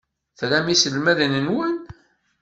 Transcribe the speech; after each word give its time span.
Tram 0.39 0.67
iselmaden-nwen? 0.73 1.77